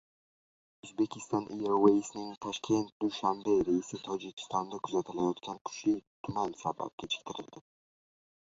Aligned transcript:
Uzbekistan 0.85 1.43
Airways’ning 1.57 2.31
Toshkent—Dushanbe 2.45 3.53
reysi 3.69 4.01
Tojikistonda 4.07 4.81
kuzatilayotgan 4.87 5.63
kuchli 5.69 5.95
tuman 6.27 6.59
sabab 6.65 6.91
kechiktirildi 7.05 7.65